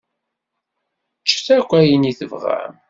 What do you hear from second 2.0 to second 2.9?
i tebɣam.